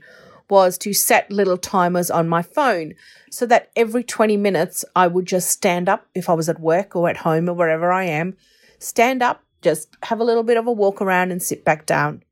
was 0.54 0.78
to 0.78 0.92
set 0.92 1.32
little 1.32 1.58
timers 1.58 2.12
on 2.12 2.28
my 2.28 2.40
phone 2.40 2.94
so 3.28 3.44
that 3.44 3.72
every 3.74 4.04
20 4.04 4.36
minutes 4.36 4.84
I 4.94 5.08
would 5.08 5.26
just 5.26 5.50
stand 5.50 5.88
up 5.88 6.06
if 6.14 6.28
I 6.28 6.34
was 6.34 6.48
at 6.48 6.60
work 6.60 6.94
or 6.94 7.10
at 7.10 7.16
home 7.18 7.48
or 7.48 7.54
wherever 7.54 7.90
I 7.90 8.04
am, 8.04 8.36
stand 8.78 9.20
up, 9.20 9.42
just 9.62 9.88
have 10.04 10.20
a 10.20 10.24
little 10.24 10.44
bit 10.44 10.56
of 10.56 10.68
a 10.68 10.72
walk 10.72 11.02
around 11.02 11.32
and 11.32 11.42
sit 11.42 11.64
back 11.64 11.86
down. 11.86 12.22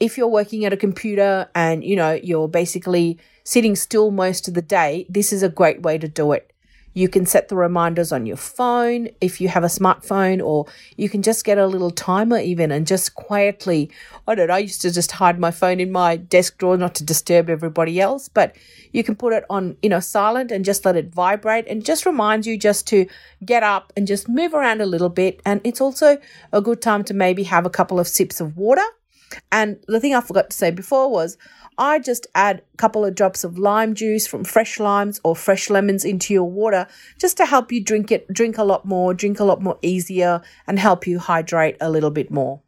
If 0.00 0.16
you're 0.16 0.28
working 0.40 0.64
at 0.64 0.72
a 0.72 0.78
computer 0.78 1.50
and 1.54 1.84
you 1.84 1.94
know 1.94 2.12
you're 2.12 2.48
basically 2.48 3.18
sitting 3.44 3.76
still 3.76 4.10
most 4.10 4.48
of 4.48 4.54
the 4.54 4.62
day, 4.62 5.04
this 5.10 5.30
is 5.30 5.42
a 5.42 5.50
great 5.50 5.82
way 5.82 5.98
to 5.98 6.08
do 6.08 6.32
it. 6.32 6.50
You 6.94 7.08
can 7.08 7.26
set 7.26 7.48
the 7.48 7.56
reminders 7.56 8.12
on 8.12 8.26
your 8.26 8.36
phone 8.36 9.08
if 9.20 9.40
you 9.40 9.48
have 9.48 9.64
a 9.64 9.68
smartphone, 9.68 10.44
or 10.44 10.66
you 10.96 11.08
can 11.08 11.22
just 11.22 11.44
get 11.44 11.58
a 11.58 11.66
little 11.66 11.90
timer 11.90 12.38
even 12.38 12.70
and 12.72 12.86
just 12.86 13.14
quietly. 13.14 13.90
I 14.26 14.34
don't 14.34 14.48
know, 14.48 14.54
I 14.54 14.58
used 14.58 14.80
to 14.82 14.90
just 14.90 15.12
hide 15.12 15.38
my 15.38 15.50
phone 15.50 15.80
in 15.80 15.92
my 15.92 16.16
desk 16.16 16.58
drawer 16.58 16.76
not 16.76 16.94
to 16.96 17.04
disturb 17.04 17.48
everybody 17.48 18.00
else, 18.00 18.28
but 18.28 18.56
you 18.92 19.04
can 19.04 19.16
put 19.16 19.32
it 19.32 19.44
on, 19.48 19.76
you 19.82 19.88
know, 19.88 20.00
silent 20.00 20.50
and 20.50 20.64
just 20.64 20.84
let 20.84 20.96
it 20.96 21.14
vibrate 21.14 21.66
and 21.68 21.84
just 21.84 22.06
reminds 22.06 22.46
you 22.46 22.58
just 22.58 22.86
to 22.88 23.06
get 23.44 23.62
up 23.62 23.92
and 23.96 24.06
just 24.06 24.28
move 24.28 24.54
around 24.54 24.80
a 24.80 24.86
little 24.86 25.08
bit. 25.08 25.40
And 25.44 25.60
it's 25.64 25.80
also 25.80 26.18
a 26.52 26.60
good 26.60 26.82
time 26.82 27.04
to 27.04 27.14
maybe 27.14 27.44
have 27.44 27.66
a 27.66 27.70
couple 27.70 28.00
of 28.00 28.08
sips 28.08 28.40
of 28.40 28.56
water. 28.56 28.84
And 29.52 29.78
the 29.86 30.00
thing 30.00 30.14
I 30.14 30.20
forgot 30.20 30.50
to 30.50 30.56
say 30.56 30.70
before 30.70 31.10
was 31.10 31.36
I 31.78 32.00
just 32.00 32.26
add 32.34 32.62
a 32.74 32.76
couple 32.76 33.04
of 33.04 33.14
drops 33.14 33.44
of 33.44 33.56
lime 33.56 33.94
juice 33.94 34.26
from 34.26 34.42
fresh 34.42 34.80
limes 34.80 35.20
or 35.22 35.36
fresh 35.36 35.70
lemons 35.70 36.04
into 36.04 36.34
your 36.34 36.50
water 36.50 36.88
just 37.18 37.36
to 37.36 37.46
help 37.46 37.70
you 37.70 37.82
drink 37.82 38.10
it, 38.10 38.26
drink 38.32 38.58
a 38.58 38.64
lot 38.64 38.84
more, 38.84 39.14
drink 39.14 39.38
a 39.38 39.44
lot 39.44 39.62
more 39.62 39.78
easier, 39.80 40.42
and 40.66 40.78
help 40.80 41.06
you 41.06 41.20
hydrate 41.20 41.76
a 41.80 41.88
little 41.88 42.10
bit 42.10 42.30
more. 42.30 42.60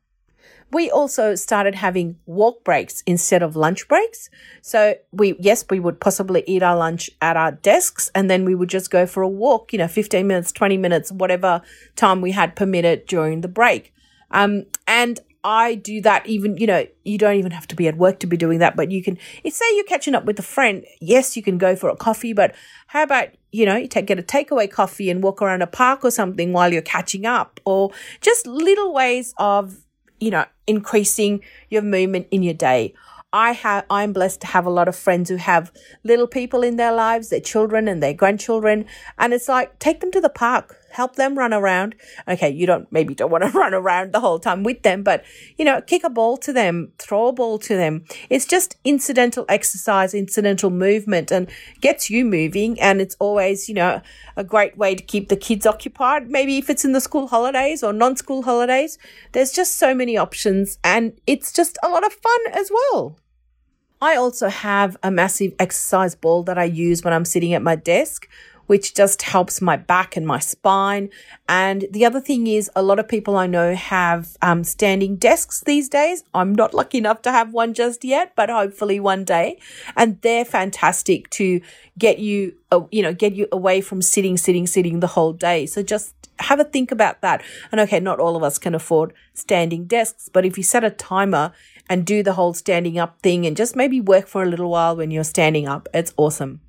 we 0.72 0.88
also 0.88 1.34
started 1.34 1.74
having 1.74 2.16
walk 2.26 2.62
breaks 2.62 3.02
instead 3.04 3.42
of 3.42 3.56
lunch 3.56 3.88
breaks. 3.88 4.30
So 4.62 4.94
we, 5.10 5.34
yes, 5.40 5.64
we 5.68 5.80
would 5.80 6.00
possibly 6.00 6.44
eat 6.46 6.62
our 6.62 6.76
lunch 6.76 7.10
at 7.20 7.36
our 7.36 7.50
desks 7.50 8.08
and 8.14 8.30
then 8.30 8.44
we 8.44 8.54
would 8.54 8.68
just 8.68 8.88
go 8.88 9.04
for 9.04 9.22
a 9.24 9.28
walk, 9.28 9.72
you 9.72 9.78
know, 9.80 9.88
15 9.88 10.24
minutes, 10.26 10.52
20 10.52 10.76
minutes, 10.76 11.10
whatever 11.10 11.62
time 11.96 12.20
we 12.20 12.30
had 12.30 12.54
permitted 12.54 13.06
during 13.06 13.40
the 13.40 13.48
break. 13.48 13.92
Um, 14.30 14.66
and 14.86 15.18
I 15.42 15.74
do 15.74 16.02
that 16.02 16.26
even, 16.26 16.58
you 16.58 16.66
know, 16.66 16.86
you 17.04 17.16
don't 17.16 17.36
even 17.36 17.52
have 17.52 17.66
to 17.68 17.76
be 17.76 17.88
at 17.88 17.96
work 17.96 18.18
to 18.20 18.26
be 18.26 18.36
doing 18.36 18.58
that, 18.58 18.76
but 18.76 18.90
you 18.90 19.02
can, 19.02 19.16
say 19.48 19.64
you're 19.74 19.84
catching 19.84 20.14
up 20.14 20.26
with 20.26 20.38
a 20.38 20.42
friend. 20.42 20.84
Yes, 21.00 21.36
you 21.36 21.42
can 21.42 21.56
go 21.56 21.74
for 21.74 21.88
a 21.88 21.96
coffee, 21.96 22.32
but 22.32 22.54
how 22.88 23.02
about, 23.02 23.28
you 23.50 23.64
know, 23.64 23.76
you 23.76 23.88
take, 23.88 24.06
get 24.06 24.18
a 24.18 24.22
takeaway 24.22 24.70
coffee 24.70 25.08
and 25.08 25.22
walk 25.22 25.40
around 25.40 25.62
a 25.62 25.66
park 25.66 26.04
or 26.04 26.10
something 26.10 26.52
while 26.52 26.72
you're 26.72 26.82
catching 26.82 27.24
up 27.24 27.58
or 27.64 27.90
just 28.20 28.46
little 28.46 28.92
ways 28.92 29.32
of, 29.38 29.78
you 30.18 30.30
know, 30.30 30.44
increasing 30.66 31.42
your 31.70 31.82
movement 31.82 32.26
in 32.30 32.42
your 32.42 32.54
day. 32.54 32.92
I 33.32 33.52
have, 33.52 33.86
I'm 33.88 34.12
blessed 34.12 34.40
to 34.42 34.48
have 34.48 34.66
a 34.66 34.70
lot 34.70 34.88
of 34.88 34.96
friends 34.96 35.30
who 35.30 35.36
have 35.36 35.72
little 36.02 36.26
people 36.26 36.62
in 36.62 36.76
their 36.76 36.92
lives, 36.92 37.28
their 37.28 37.40
children 37.40 37.86
and 37.86 38.02
their 38.02 38.12
grandchildren. 38.12 38.86
And 39.18 39.32
it's 39.32 39.48
like, 39.48 39.78
take 39.78 40.00
them 40.00 40.10
to 40.10 40.20
the 40.20 40.28
park, 40.28 40.76
help 40.90 41.16
them 41.16 41.38
run 41.38 41.52
around. 41.52 41.94
Okay. 42.28 42.50
You 42.50 42.66
don't, 42.66 42.90
maybe 42.92 43.14
don't 43.14 43.30
want 43.30 43.44
to 43.44 43.50
run 43.58 43.74
around 43.74 44.12
the 44.12 44.20
whole 44.20 44.38
time 44.38 44.62
with 44.62 44.82
them, 44.82 45.02
but 45.02 45.24
you 45.56 45.64
know, 45.64 45.80
kick 45.80 46.04
a 46.04 46.10
ball 46.10 46.36
to 46.38 46.52
them, 46.52 46.92
throw 46.98 47.28
a 47.28 47.32
ball 47.32 47.58
to 47.60 47.76
them. 47.76 48.04
It's 48.28 48.46
just 48.46 48.76
incidental 48.84 49.44
exercise, 49.48 50.14
incidental 50.14 50.70
movement 50.70 51.30
and 51.30 51.50
gets 51.80 52.10
you 52.10 52.24
moving. 52.24 52.80
And 52.80 53.00
it's 53.00 53.16
always, 53.18 53.68
you 53.68 53.74
know, 53.74 54.00
a 54.36 54.44
great 54.44 54.76
way 54.76 54.94
to 54.94 55.02
keep 55.02 55.28
the 55.28 55.36
kids 55.36 55.66
occupied. 55.66 56.30
Maybe 56.30 56.58
if 56.58 56.70
it's 56.70 56.84
in 56.84 56.92
the 56.92 57.00
school 57.00 57.28
holidays 57.28 57.82
or 57.82 57.92
non 57.92 58.16
school 58.16 58.42
holidays, 58.42 58.98
there's 59.32 59.52
just 59.52 59.76
so 59.76 59.94
many 59.94 60.16
options 60.16 60.78
and 60.84 61.18
it's 61.26 61.52
just 61.52 61.78
a 61.82 61.88
lot 61.88 62.04
of 62.04 62.12
fun 62.12 62.40
as 62.52 62.70
well. 62.70 63.16
I 64.02 64.16
also 64.16 64.48
have 64.48 64.96
a 65.02 65.10
massive 65.10 65.54
exercise 65.58 66.14
ball 66.14 66.42
that 66.44 66.56
I 66.56 66.64
use 66.64 67.04
when 67.04 67.12
I'm 67.12 67.26
sitting 67.26 67.52
at 67.52 67.62
my 67.62 67.76
desk, 67.76 68.28
which 68.70 68.94
just 68.94 69.22
helps 69.22 69.60
my 69.60 69.76
back 69.76 70.16
and 70.16 70.24
my 70.24 70.38
spine. 70.38 71.10
And 71.48 71.86
the 71.90 72.06
other 72.06 72.20
thing 72.20 72.46
is, 72.46 72.70
a 72.76 72.82
lot 72.84 73.00
of 73.00 73.08
people 73.08 73.36
I 73.36 73.48
know 73.48 73.74
have 73.74 74.36
um, 74.42 74.62
standing 74.62 75.16
desks 75.16 75.60
these 75.66 75.88
days. 75.88 76.22
I'm 76.34 76.54
not 76.54 76.72
lucky 76.72 76.98
enough 76.98 77.20
to 77.22 77.32
have 77.32 77.52
one 77.52 77.74
just 77.74 78.04
yet, 78.04 78.32
but 78.36 78.48
hopefully 78.48 79.00
one 79.00 79.24
day. 79.24 79.58
And 79.96 80.20
they're 80.20 80.44
fantastic 80.44 81.28
to 81.30 81.60
get 81.98 82.20
you, 82.20 82.54
uh, 82.70 82.82
you 82.92 83.02
know, 83.02 83.12
get 83.12 83.34
you 83.34 83.48
away 83.50 83.80
from 83.80 84.02
sitting, 84.02 84.36
sitting, 84.36 84.68
sitting 84.68 85.00
the 85.00 85.08
whole 85.08 85.32
day. 85.32 85.66
So 85.66 85.82
just 85.82 86.14
have 86.38 86.60
a 86.60 86.64
think 86.64 86.92
about 86.92 87.22
that. 87.22 87.42
And 87.72 87.80
okay, 87.80 87.98
not 87.98 88.20
all 88.20 88.36
of 88.36 88.44
us 88.44 88.56
can 88.56 88.76
afford 88.76 89.12
standing 89.34 89.86
desks, 89.86 90.30
but 90.32 90.44
if 90.46 90.56
you 90.56 90.62
set 90.62 90.84
a 90.84 90.90
timer 90.90 91.52
and 91.88 92.06
do 92.06 92.22
the 92.22 92.34
whole 92.34 92.54
standing 92.54 93.00
up 93.00 93.20
thing 93.20 93.46
and 93.46 93.56
just 93.56 93.74
maybe 93.74 94.00
work 94.00 94.28
for 94.28 94.44
a 94.44 94.48
little 94.48 94.70
while 94.70 94.94
when 94.94 95.10
you're 95.10 95.24
standing 95.24 95.66
up. 95.66 95.88
It's 95.92 96.14
awesome. 96.16 96.60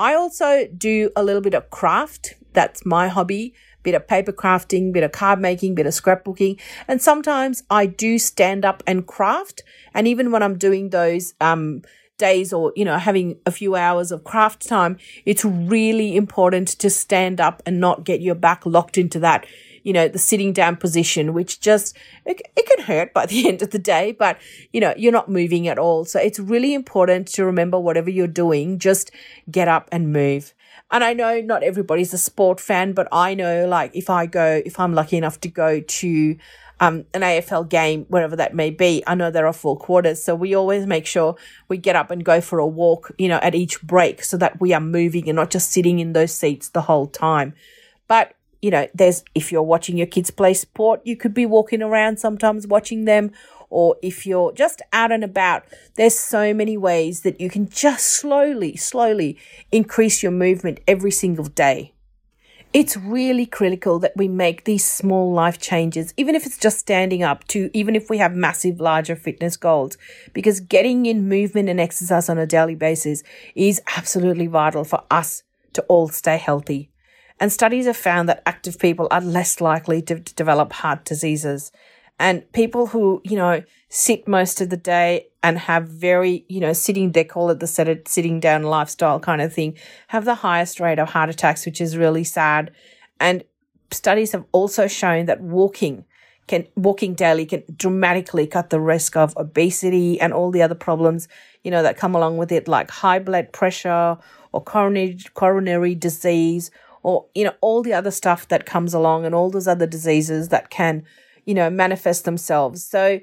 I 0.00 0.14
also 0.14 0.66
do 0.66 1.10
a 1.14 1.22
little 1.22 1.42
bit 1.42 1.52
of 1.52 1.68
craft. 1.68 2.34
That's 2.54 2.86
my 2.86 3.08
hobby. 3.08 3.52
Bit 3.82 3.94
of 3.94 4.08
paper 4.08 4.32
crafting, 4.32 4.92
bit 4.92 5.04
of 5.04 5.12
card 5.12 5.40
making, 5.40 5.74
bit 5.74 5.86
of 5.86 5.92
scrapbooking. 5.92 6.58
And 6.88 7.02
sometimes 7.02 7.62
I 7.70 7.84
do 7.84 8.18
stand 8.18 8.64
up 8.64 8.82
and 8.86 9.06
craft. 9.06 9.62
And 9.92 10.08
even 10.08 10.32
when 10.32 10.42
I'm 10.42 10.56
doing 10.56 10.88
those, 10.88 11.34
um, 11.40 11.82
days 12.16 12.52
or, 12.52 12.72
you 12.76 12.84
know, 12.84 12.98
having 12.98 13.38
a 13.46 13.50
few 13.50 13.74
hours 13.74 14.12
of 14.12 14.24
craft 14.24 14.68
time, 14.68 14.98
it's 15.24 15.44
really 15.44 16.16
important 16.16 16.68
to 16.68 16.90
stand 16.90 17.40
up 17.40 17.62
and 17.66 17.80
not 17.80 18.04
get 18.04 18.20
your 18.20 18.34
back 18.34 18.64
locked 18.66 18.98
into 18.98 19.18
that 19.18 19.46
you 19.82 19.92
know, 19.92 20.08
the 20.08 20.18
sitting 20.18 20.52
down 20.52 20.76
position, 20.76 21.32
which 21.32 21.60
just, 21.60 21.96
it, 22.24 22.40
it 22.56 22.66
can 22.66 22.84
hurt 22.84 23.12
by 23.12 23.26
the 23.26 23.48
end 23.48 23.62
of 23.62 23.70
the 23.70 23.78
day, 23.78 24.12
but, 24.12 24.38
you 24.72 24.80
know, 24.80 24.94
you're 24.96 25.12
not 25.12 25.28
moving 25.28 25.68
at 25.68 25.78
all. 25.78 26.04
So 26.04 26.20
it's 26.20 26.38
really 26.38 26.74
important 26.74 27.26
to 27.28 27.44
remember 27.44 27.78
whatever 27.78 28.10
you're 28.10 28.26
doing, 28.26 28.78
just 28.78 29.10
get 29.50 29.68
up 29.68 29.88
and 29.92 30.12
move. 30.12 30.54
And 30.90 31.04
I 31.04 31.12
know 31.12 31.40
not 31.40 31.62
everybody's 31.62 32.12
a 32.12 32.18
sport 32.18 32.58
fan, 32.58 32.92
but 32.92 33.06
I 33.12 33.34
know 33.34 33.66
like 33.68 33.94
if 33.94 34.10
I 34.10 34.26
go, 34.26 34.60
if 34.64 34.80
I'm 34.80 34.92
lucky 34.92 35.16
enough 35.16 35.40
to 35.40 35.48
go 35.48 35.80
to, 35.80 36.36
um, 36.80 37.04
an 37.12 37.20
AFL 37.20 37.68
game, 37.68 38.06
wherever 38.08 38.34
that 38.36 38.54
may 38.54 38.70
be. 38.70 39.04
I 39.06 39.14
know 39.14 39.30
there 39.30 39.46
are 39.46 39.52
four 39.52 39.76
quarters. 39.76 40.24
So 40.24 40.34
we 40.34 40.54
always 40.54 40.86
make 40.86 41.06
sure 41.06 41.36
we 41.68 41.76
get 41.76 41.94
up 41.94 42.10
and 42.10 42.24
go 42.24 42.40
for 42.40 42.58
a 42.58 42.66
walk, 42.66 43.12
you 43.18 43.28
know, 43.28 43.38
at 43.42 43.54
each 43.54 43.80
break 43.82 44.24
so 44.24 44.38
that 44.38 44.60
we 44.60 44.72
are 44.72 44.80
moving 44.80 45.28
and 45.28 45.36
not 45.36 45.50
just 45.50 45.70
sitting 45.70 45.98
in 45.98 46.14
those 46.14 46.32
seats 46.32 46.70
the 46.70 46.80
whole 46.82 47.06
time. 47.06 47.54
But 48.08 48.34
you 48.62 48.70
know, 48.70 48.86
there's, 48.94 49.24
if 49.34 49.50
you're 49.50 49.62
watching 49.62 49.96
your 49.96 50.06
kids 50.06 50.30
play 50.30 50.54
sport, 50.54 51.00
you 51.04 51.16
could 51.16 51.34
be 51.34 51.46
walking 51.46 51.82
around 51.82 52.18
sometimes 52.18 52.66
watching 52.66 53.04
them. 53.04 53.32
Or 53.70 53.96
if 54.02 54.26
you're 54.26 54.52
just 54.52 54.82
out 54.92 55.12
and 55.12 55.22
about, 55.22 55.64
there's 55.94 56.18
so 56.18 56.52
many 56.52 56.76
ways 56.76 57.20
that 57.20 57.40
you 57.40 57.48
can 57.48 57.68
just 57.68 58.06
slowly, 58.06 58.76
slowly 58.76 59.38
increase 59.70 60.22
your 60.22 60.32
movement 60.32 60.80
every 60.88 61.12
single 61.12 61.44
day. 61.44 61.94
It's 62.72 62.96
really 62.96 63.46
critical 63.46 63.98
that 63.98 64.16
we 64.16 64.28
make 64.28 64.64
these 64.64 64.88
small 64.88 65.32
life 65.32 65.58
changes, 65.58 66.14
even 66.16 66.36
if 66.36 66.46
it's 66.46 66.58
just 66.58 66.78
standing 66.78 67.24
up 67.24 67.44
to, 67.48 67.68
even 67.72 67.96
if 67.96 68.08
we 68.08 68.18
have 68.18 68.34
massive, 68.34 68.80
larger 68.80 69.16
fitness 69.16 69.56
goals, 69.56 69.96
because 70.32 70.60
getting 70.60 71.06
in 71.06 71.28
movement 71.28 71.68
and 71.68 71.80
exercise 71.80 72.28
on 72.28 72.38
a 72.38 72.46
daily 72.46 72.76
basis 72.76 73.24
is 73.56 73.82
absolutely 73.96 74.46
vital 74.46 74.84
for 74.84 75.02
us 75.10 75.42
to 75.72 75.82
all 75.82 76.08
stay 76.08 76.36
healthy. 76.36 76.90
And 77.40 77.50
studies 77.50 77.86
have 77.86 77.96
found 77.96 78.28
that 78.28 78.42
active 78.44 78.78
people 78.78 79.08
are 79.10 79.22
less 79.22 79.62
likely 79.62 80.02
to, 80.02 80.20
to 80.20 80.34
develop 80.34 80.72
heart 80.74 81.06
diseases. 81.06 81.72
And 82.18 82.50
people 82.52 82.88
who, 82.88 83.22
you 83.24 83.36
know, 83.36 83.62
sit 83.88 84.28
most 84.28 84.60
of 84.60 84.68
the 84.68 84.76
day 84.76 85.28
and 85.42 85.58
have 85.58 85.88
very, 85.88 86.44
you 86.50 86.60
know, 86.60 86.74
sitting, 86.74 87.12
they 87.12 87.24
call 87.24 87.48
it 87.48 87.60
the 87.60 87.66
sitting 87.66 88.40
down 88.40 88.62
lifestyle 88.64 89.18
kind 89.18 89.40
of 89.40 89.54
thing, 89.54 89.78
have 90.08 90.26
the 90.26 90.34
highest 90.34 90.80
rate 90.80 90.98
of 90.98 91.08
heart 91.08 91.30
attacks, 91.30 91.64
which 91.64 91.80
is 91.80 91.96
really 91.96 92.24
sad. 92.24 92.72
And 93.18 93.42
studies 93.90 94.32
have 94.32 94.44
also 94.52 94.86
shown 94.86 95.24
that 95.26 95.40
walking 95.40 96.04
can, 96.46 96.66
walking 96.76 97.14
daily 97.14 97.46
can 97.46 97.62
dramatically 97.74 98.46
cut 98.46 98.68
the 98.68 98.80
risk 98.80 99.16
of 99.16 99.34
obesity 99.38 100.20
and 100.20 100.34
all 100.34 100.50
the 100.50 100.60
other 100.60 100.74
problems, 100.74 101.26
you 101.64 101.70
know, 101.70 101.82
that 101.82 101.96
come 101.96 102.14
along 102.14 102.36
with 102.36 102.52
it, 102.52 102.68
like 102.68 102.90
high 102.90 103.18
blood 103.18 103.50
pressure 103.52 104.18
or 104.52 104.62
coronary, 104.62 105.18
coronary 105.32 105.94
disease 105.94 106.70
or, 107.02 107.26
you 107.34 107.44
know, 107.44 107.54
all 107.60 107.82
the 107.82 107.92
other 107.92 108.10
stuff 108.10 108.48
that 108.48 108.66
comes 108.66 108.94
along 108.94 109.24
and 109.24 109.34
all 109.34 109.50
those 109.50 109.68
other 109.68 109.86
diseases 109.86 110.48
that 110.48 110.70
can, 110.70 111.04
you 111.44 111.54
know, 111.54 111.70
manifest 111.70 112.24
themselves. 112.24 112.84
So, 112.84 113.20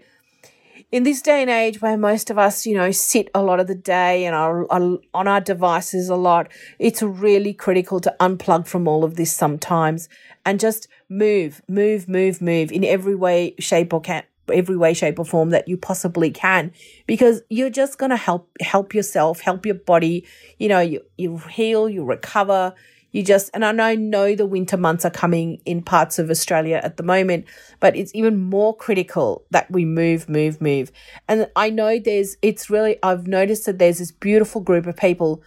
in 0.92 1.04
this 1.04 1.22
day 1.22 1.42
and 1.42 1.50
age 1.50 1.82
where 1.82 1.98
most 1.98 2.30
of 2.30 2.38
us, 2.38 2.66
you 2.66 2.74
know, 2.76 2.92
sit 2.92 3.30
a 3.36 3.44
lot 3.44 3.60
of 3.60 3.68
the 3.68 3.76
day 3.76 4.26
and 4.26 4.36
are, 4.36 4.72
are, 4.72 4.98
on 5.14 5.28
our 5.28 5.42
devices 5.42 6.08
a 6.08 6.16
lot, 6.16 6.50
it's 6.80 7.02
really 7.02 7.54
critical 7.54 8.00
to 8.00 8.16
unplug 8.20 8.68
from 8.68 8.88
all 8.88 9.04
of 9.04 9.16
this 9.16 9.32
sometimes 9.32 10.08
and 10.46 10.60
just 10.60 10.88
move, 11.10 11.62
move, 11.68 12.08
move, 12.08 12.42
move 12.42 12.72
in 12.72 12.86
every 12.86 13.16
way, 13.16 13.54
shape 13.60 13.94
or 13.94 14.00
can 14.00 14.24
every 14.54 14.78
way, 14.78 14.94
shape 14.94 15.20
or 15.20 15.26
form 15.26 15.50
that 15.50 15.68
you 15.68 15.76
possibly 15.78 16.32
can, 16.32 16.72
because 17.06 17.42
you're 17.50 17.70
just 17.70 17.98
going 17.98 18.10
to 18.10 18.16
help, 18.16 18.50
help 18.62 18.94
yourself, 18.94 19.42
help 19.42 19.66
your 19.66 19.76
body. 19.76 20.26
You 20.58 20.70
know, 20.70 20.80
you, 20.80 21.02
you 21.18 21.38
heal, 21.38 21.90
you 21.90 22.06
recover, 22.06 22.74
you 23.18 23.24
just, 23.24 23.50
and 23.56 23.66
I 23.66 23.72
know 23.72 23.96
know 23.96 24.36
the 24.36 24.46
winter 24.46 24.78
months 24.78 25.04
are 25.04 25.10
coming 25.10 25.60
in 25.66 25.82
parts 25.82 26.20
of 26.20 26.30
Australia 26.30 26.80
at 26.84 26.98
the 26.98 27.04
moment, 27.04 27.46
but 27.80 27.96
it's 27.96 28.14
even 28.14 28.38
more 28.38 28.78
critical 28.78 29.44
that 29.50 29.72
we 29.72 29.86
move, 29.86 30.30
move, 30.30 30.62
move. 30.62 30.92
And 31.28 31.50
I 31.56 31.72
know 31.72 31.98
there's, 31.98 32.38
it's 32.44 32.70
really, 32.70 32.98
I've 33.02 33.26
noticed 33.26 33.66
that 33.66 33.80
there's 33.80 33.98
this 33.98 34.12
beautiful 34.12 34.62
group 34.62 34.86
of 34.86 34.96
people 34.96 35.42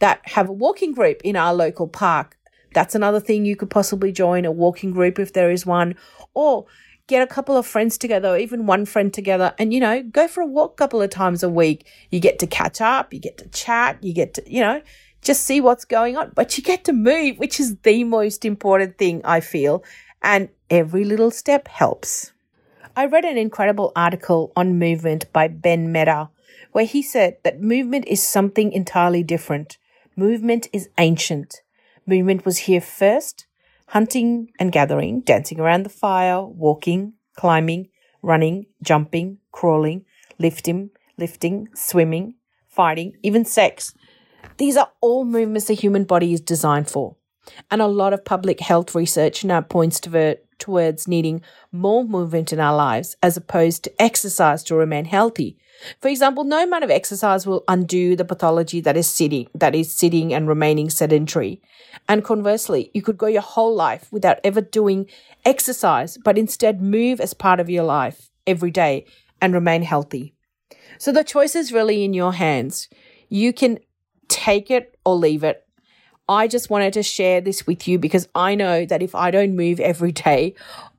that 0.00 0.20
have 0.24 0.48
a 0.48 0.52
walking 0.52 0.92
group 0.92 1.20
in 1.22 1.36
our 1.36 1.54
local 1.54 1.86
park. 1.86 2.36
That's 2.74 2.96
another 2.96 3.20
thing 3.20 3.44
you 3.44 3.54
could 3.54 3.70
possibly 3.70 4.10
join 4.10 4.44
a 4.44 4.50
walking 4.50 4.90
group 4.90 5.20
if 5.20 5.32
there 5.32 5.52
is 5.52 5.64
one, 5.64 5.94
or 6.34 6.66
get 7.12 7.22
a 7.22 7.32
couple 7.32 7.56
of 7.56 7.66
friends 7.66 7.98
together, 7.98 8.30
or 8.30 8.38
even 8.38 8.66
one 8.66 8.86
friend 8.86 9.12
together, 9.12 9.54
and 9.58 9.72
you 9.72 9.80
know, 9.80 10.02
go 10.02 10.26
for 10.26 10.40
a 10.40 10.46
walk 10.46 10.72
a 10.72 10.80
couple 10.82 11.02
of 11.02 11.10
times 11.10 11.42
a 11.42 11.48
week. 11.48 11.86
You 12.10 12.20
get 12.20 12.38
to 12.40 12.46
catch 12.46 12.80
up, 12.80 13.12
you 13.14 13.20
get 13.20 13.38
to 13.38 13.48
chat, 13.48 14.02
you 14.02 14.12
get 14.12 14.34
to, 14.34 14.42
you 14.46 14.60
know, 14.60 14.82
just 15.20 15.44
see 15.44 15.60
what's 15.60 15.84
going 15.84 16.16
on, 16.16 16.32
but 16.34 16.56
you 16.56 16.64
get 16.64 16.84
to 16.84 16.92
move, 16.92 17.38
which 17.38 17.60
is 17.60 17.76
the 17.82 18.02
most 18.04 18.44
important 18.44 18.98
thing 18.98 19.20
I 19.24 19.40
feel. 19.40 19.84
And 20.22 20.48
every 20.70 21.04
little 21.04 21.30
step 21.30 21.68
helps. 21.68 22.32
I 22.96 23.06
read 23.06 23.24
an 23.24 23.38
incredible 23.38 23.92
article 23.94 24.52
on 24.56 24.78
movement 24.78 25.32
by 25.32 25.48
Ben 25.48 25.92
Mehta, 25.92 26.30
where 26.72 26.84
he 26.84 27.02
said 27.02 27.36
that 27.44 27.60
movement 27.60 28.06
is 28.06 28.22
something 28.22 28.72
entirely 28.72 29.22
different. 29.22 29.78
Movement 30.16 30.68
is 30.72 30.88
ancient. 30.98 31.62
Movement 32.06 32.44
was 32.44 32.58
here 32.58 32.80
first, 32.80 33.46
hunting 33.92 34.50
and 34.58 34.72
gathering, 34.72 35.20
dancing 35.20 35.60
around 35.60 35.82
the 35.82 35.90
fire, 35.90 36.42
walking, 36.42 37.12
climbing, 37.36 37.90
running, 38.22 38.64
jumping, 38.82 39.36
crawling, 39.52 40.02
lifting, 40.38 40.88
lifting, 41.18 41.68
swimming, 41.74 42.34
fighting, 42.66 43.12
even 43.22 43.44
sex. 43.44 43.92
These 44.56 44.78
are 44.78 44.90
all 45.02 45.26
movements 45.26 45.66
the 45.66 45.74
human 45.74 46.04
body 46.04 46.32
is 46.32 46.40
designed 46.40 46.88
for. 46.88 47.16
And 47.70 47.82
a 47.82 47.86
lot 47.86 48.12
of 48.12 48.24
public 48.24 48.60
health 48.60 48.94
research 48.94 49.44
now 49.44 49.60
points 49.60 49.98
to 50.00 50.38
towards 50.58 51.08
needing 51.08 51.42
more 51.72 52.04
movement 52.04 52.52
in 52.52 52.60
our 52.60 52.76
lives 52.76 53.16
as 53.20 53.36
opposed 53.36 53.82
to 53.82 54.02
exercise 54.02 54.62
to 54.62 54.76
remain 54.76 55.04
healthy. 55.04 55.58
For 56.00 56.06
example, 56.06 56.44
no 56.44 56.62
amount 56.62 56.84
of 56.84 56.90
exercise 56.90 57.46
will 57.46 57.64
undo 57.66 58.14
the 58.14 58.24
pathology 58.24 58.80
that 58.82 58.96
is 58.96 59.08
sitting, 59.08 59.48
that 59.56 59.74
is 59.74 59.92
sitting 59.92 60.32
and 60.32 60.46
remaining 60.46 60.88
sedentary. 60.88 61.60
And 62.08 62.22
conversely, 62.22 62.92
you 62.94 63.02
could 63.02 63.18
go 63.18 63.26
your 63.26 63.42
whole 63.42 63.74
life 63.74 64.06
without 64.12 64.38
ever 64.44 64.60
doing 64.60 65.08
exercise, 65.44 66.16
but 66.16 66.38
instead 66.38 66.80
move 66.80 67.20
as 67.20 67.34
part 67.34 67.58
of 67.58 67.68
your 67.68 67.84
life 67.84 68.30
every 68.46 68.70
day 68.70 69.06
and 69.40 69.52
remain 69.52 69.82
healthy. 69.82 70.34
So 70.98 71.10
the 71.10 71.24
choice 71.24 71.56
is 71.56 71.72
really 71.72 72.04
in 72.04 72.14
your 72.14 72.34
hands. 72.34 72.88
You 73.28 73.52
can 73.52 73.80
take 74.28 74.70
it 74.70 74.96
or 75.04 75.16
leave 75.16 75.42
it. 75.42 75.66
I 76.28 76.46
just 76.46 76.70
wanted 76.70 76.92
to 76.94 77.02
share 77.02 77.40
this 77.40 77.66
with 77.66 77.88
you 77.88 77.98
because 77.98 78.28
I 78.34 78.54
know 78.54 78.86
that 78.86 79.02
if 79.02 79.14
I 79.14 79.30
don't 79.30 79.56
move 79.56 79.80
every 79.80 80.12
day, 80.12 80.54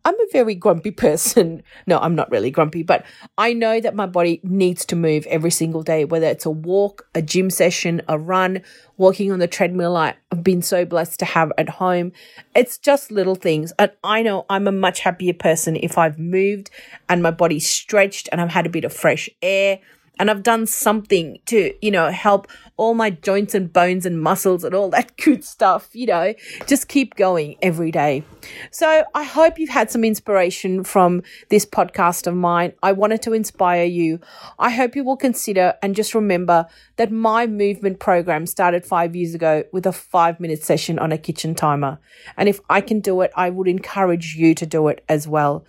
I'm 0.05 0.19
a 0.19 0.27
very 0.31 0.53
grumpy 0.53 0.91
person. 1.05 1.63
No, 1.87 1.97
I'm 1.99 2.15
not 2.15 2.29
really 2.29 2.51
grumpy, 2.51 2.83
but 2.83 3.05
I 3.37 3.53
know 3.53 3.79
that 3.79 3.95
my 3.95 4.05
body 4.05 4.41
needs 4.43 4.85
to 4.87 4.95
move 4.95 5.25
every 5.27 5.51
single 5.51 5.81
day, 5.81 6.05
whether 6.05 6.27
it's 6.27 6.45
a 6.45 6.51
walk, 6.51 7.07
a 7.15 7.21
gym 7.21 7.49
session, 7.49 8.01
a 8.07 8.17
run, 8.17 8.61
walking 8.97 9.31
on 9.31 9.39
the 9.39 9.47
treadmill 9.47 9.95
I've 9.95 10.43
been 10.43 10.61
so 10.61 10.85
blessed 10.85 11.19
to 11.19 11.25
have 11.25 11.51
at 11.57 11.69
home. 11.69 12.11
It's 12.55 12.77
just 12.77 13.11
little 13.11 13.35
things. 13.35 13.71
And 13.79 13.91
I 14.03 14.21
know 14.21 14.45
I'm 14.49 14.67
a 14.67 14.71
much 14.71 14.99
happier 14.99 15.33
person 15.33 15.77
if 15.77 15.97
I've 15.97 16.19
moved 16.19 16.69
and 17.07 17.23
my 17.23 17.31
body's 17.31 17.69
stretched 17.69 18.29
and 18.31 18.41
I've 18.41 18.51
had 18.51 18.65
a 18.65 18.69
bit 18.69 18.83
of 18.83 18.93
fresh 18.93 19.29
air 19.41 19.79
and 20.19 20.29
I've 20.29 20.43
done 20.43 20.67
something 20.67 21.39
to, 21.47 21.73
you 21.81 21.91
know, 21.91 22.11
help 22.11 22.47
all 22.77 22.93
my 22.93 23.09
joints 23.09 23.53
and 23.53 23.71
bones 23.71 24.05
and 24.05 24.21
muscles 24.21 24.63
and 24.63 24.73
all 24.73 24.89
that 24.89 25.15
good 25.23 25.43
stuff, 25.43 25.89
you 25.93 26.07
know, 26.07 26.33
just 26.67 26.87
keep 26.87 27.15
going 27.15 27.55
every 27.61 27.91
day. 27.91 28.23
So 28.71 29.03
I 29.13 29.23
hope 29.23 29.59
you've 29.59 29.69
had 29.69 29.91
some 29.91 30.03
inspiration 30.03 30.83
from 30.83 31.23
this 31.49 31.65
podcast 31.65 32.27
of 32.27 32.35
mine. 32.35 32.73
I 32.81 32.91
wanted 32.91 33.21
to 33.23 33.33
inspire 33.33 33.85
you. 33.85 34.19
I 34.59 34.71
hope 34.71 34.95
you 34.95 35.03
will 35.03 35.17
consider 35.17 35.75
and 35.81 35.95
just 35.95 36.15
remember 36.15 36.67
that 36.97 37.11
my 37.11 37.47
movement 37.47 37.99
program 37.99 38.45
started 38.45 38.85
five 38.85 39.15
years 39.15 39.33
ago 39.33 39.63
with 39.71 39.85
a 39.85 39.93
five 39.93 40.39
minute 40.39 40.63
session 40.63 40.99
on 40.99 41.11
a 41.11 41.17
kitchen 41.17 41.55
timer. 41.55 41.99
And 42.37 42.49
if 42.49 42.59
I 42.69 42.81
can 42.81 42.99
do 42.99 43.21
it, 43.21 43.31
I 43.35 43.49
would 43.49 43.67
encourage 43.67 44.35
you 44.35 44.55
to 44.55 44.65
do 44.65 44.87
it 44.87 45.03
as 45.07 45.27
well. 45.27 45.65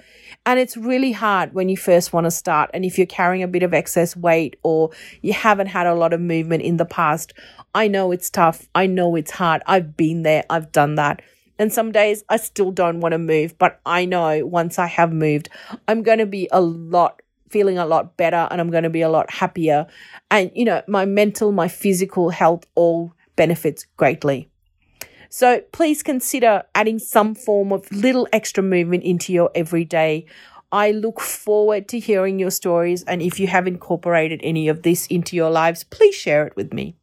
And 0.47 0.61
it's 0.61 0.77
really 0.77 1.13
hard 1.13 1.55
when 1.55 1.69
you 1.69 1.77
first 1.77 2.13
want 2.13 2.25
to 2.25 2.31
start. 2.31 2.71
And 2.75 2.85
if 2.85 2.99
you're 2.99 3.07
carrying 3.07 3.43
a 3.43 3.49
bit 3.49 3.63
of 3.63 3.73
excess 3.73 4.15
weight 4.17 4.57
or 4.63 4.91
you 5.23 5.33
haven't 5.33 5.69
had 5.69 5.87
a 5.87 5.95
lot 5.95 6.13
of 6.13 6.21
movement 6.21 6.63
in 6.63 6.77
the 6.77 6.85
past, 6.95 7.33
I 7.75 7.89
know 7.89 8.13
it's 8.13 8.31
tough. 8.31 8.69
I 8.73 8.87
know 8.87 9.17
it's 9.17 9.33
hard. 9.33 9.63
I've 9.67 9.97
been 9.97 10.23
there. 10.23 10.45
I've 10.49 10.71
done 10.71 10.95
that. 10.95 11.23
And 11.59 11.73
some 11.73 11.91
days 11.91 12.23
I 12.29 12.37
still 12.37 12.71
don't 12.71 13.01
want 13.01 13.13
to 13.13 13.19
move, 13.19 13.59
but 13.59 13.81
I 13.85 14.05
know 14.05 14.47
once 14.47 14.79
I 14.79 14.87
have 14.87 15.13
moved, 15.13 15.49
I'm 15.89 16.05
going 16.05 16.19
to 16.19 16.27
be 16.27 16.49
a 16.53 16.61
lot 16.61 17.21
feeling 17.51 17.79
a 17.79 17.87
lot 17.87 18.17
better 18.17 18.49
and 18.51 18.61
I'm 18.61 18.71
going 18.71 18.85
to 18.85 18.91
be 18.91 19.03
a 19.03 19.09
lot 19.09 19.31
happier. 19.31 19.87
And, 20.31 20.51
you 20.55 20.65
know, 20.65 20.83
my 20.89 21.05
mental, 21.05 21.53
my 21.53 21.69
physical 21.69 22.31
health 22.31 22.65
all 22.75 23.13
benefits 23.37 23.87
greatly. 23.97 24.49
So 25.31 25.61
please 25.73 26.05
consider 26.05 26.63
adding 26.77 27.01
some 27.01 27.35
form 27.35 27.73
of 27.73 27.91
little 27.91 28.29
extra 28.33 28.63
movement 28.63 29.03
into 29.03 29.33
your 29.33 29.51
everyday. 29.55 30.27
I 30.75 30.91
look 30.91 31.21
forward 31.21 31.87
to 31.91 32.01
hearing 32.01 32.41
your 32.41 32.51
stories. 32.51 33.05
And 33.05 33.23
if 33.23 33.39
you 33.39 33.47
have 33.47 33.69
incorporated 33.69 34.41
any 34.43 34.67
of 34.67 34.83
this 34.83 35.07
into 35.07 35.37
your 35.37 35.49
lives, 35.49 35.85
please 35.85 36.17
share 36.17 36.49
it 36.49 36.57
with 36.57 36.75
me. 36.75 36.97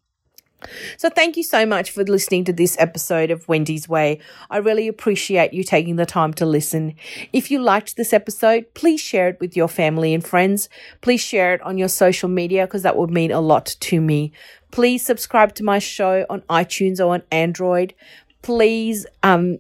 So, 0.98 1.10
thank 1.10 1.38
you 1.38 1.44
so 1.44 1.66
much 1.66 1.90
for 1.90 2.04
listening 2.04 2.44
to 2.46 2.54
this 2.54 2.76
episode 2.78 3.32
of 3.32 3.48
Wendy's 3.48 3.88
Way. 3.88 4.20
I 4.50 4.58
really 4.58 4.90
appreciate 4.90 5.54
you 5.54 5.64
taking 5.64 5.96
the 5.96 6.06
time 6.06 6.34
to 6.34 6.46
listen. 6.46 6.96
If 7.32 7.50
you 7.50 7.62
liked 7.62 7.96
this 7.96 8.12
episode, 8.12 8.66
please 8.74 9.00
share 9.00 9.30
it 9.30 9.40
with 9.40 9.56
your 9.56 9.70
family 9.70 10.14
and 10.14 10.24
friends. 10.24 10.68
Please 11.00 11.22
share 11.22 11.54
it 11.54 11.62
on 11.62 11.78
your 11.78 11.88
social 11.88 12.30
media 12.30 12.68
because 12.68 12.84
that 12.84 12.98
would 12.98 13.10
mean 13.10 13.32
a 13.32 13.42
lot 13.42 13.66
to 13.80 14.02
me. 14.02 14.34
Please 14.72 15.04
subscribe 15.04 15.56
to 15.56 15.64
my 15.64 15.80
show 15.80 16.26
on 16.30 16.42
iTunes 16.42 17.00
or 17.00 17.14
on 17.14 17.24
Android. 17.32 17.94
Please 18.42 19.08
um, 19.24 19.60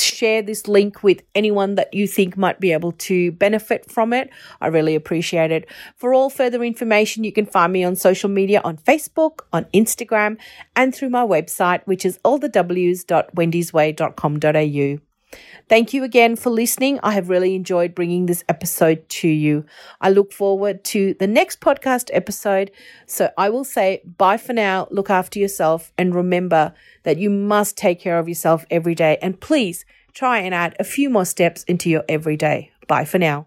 share 0.00 0.42
this 0.42 0.68
link 0.68 1.02
with 1.02 1.22
anyone 1.34 1.74
that 1.76 1.92
you 1.92 2.06
think 2.06 2.36
might 2.36 2.60
be 2.60 2.72
able 2.72 2.92
to 2.92 3.32
benefit 3.32 3.90
from 3.90 4.12
it. 4.12 4.30
I 4.60 4.66
really 4.68 4.94
appreciate 4.94 5.50
it. 5.50 5.68
For 5.96 6.14
all 6.14 6.30
further 6.30 6.62
information, 6.62 7.24
you 7.24 7.32
can 7.32 7.46
find 7.46 7.72
me 7.72 7.82
on 7.84 7.96
social 7.96 8.30
media 8.30 8.60
on 8.64 8.76
Facebook, 8.76 9.40
on 9.52 9.64
Instagram, 9.74 10.38
and 10.76 10.94
through 10.94 11.10
my 11.10 11.24
website, 11.24 11.84
which 11.86 12.04
is 12.04 12.20
allthews.wendysway.com.au. 12.24 15.11
Thank 15.68 15.94
you 15.94 16.04
again 16.04 16.36
for 16.36 16.50
listening. 16.50 17.00
I 17.02 17.12
have 17.12 17.28
really 17.28 17.54
enjoyed 17.54 17.94
bringing 17.94 18.26
this 18.26 18.44
episode 18.48 19.08
to 19.08 19.28
you. 19.28 19.64
I 20.00 20.10
look 20.10 20.32
forward 20.32 20.84
to 20.84 21.14
the 21.14 21.26
next 21.26 21.60
podcast 21.60 22.10
episode. 22.12 22.70
So 23.06 23.30
I 23.38 23.48
will 23.48 23.64
say 23.64 24.02
bye 24.18 24.36
for 24.36 24.52
now. 24.52 24.88
Look 24.90 25.10
after 25.10 25.38
yourself 25.38 25.92
and 25.96 26.14
remember 26.14 26.74
that 27.04 27.18
you 27.18 27.30
must 27.30 27.76
take 27.76 28.00
care 28.00 28.18
of 28.18 28.28
yourself 28.28 28.66
every 28.70 28.94
day. 28.94 29.18
And 29.22 29.40
please 29.40 29.84
try 30.12 30.38
and 30.38 30.54
add 30.54 30.76
a 30.78 30.84
few 30.84 31.08
more 31.08 31.24
steps 31.24 31.64
into 31.64 31.88
your 31.88 32.04
everyday. 32.08 32.70
Bye 32.86 33.04
for 33.04 33.18
now. 33.18 33.46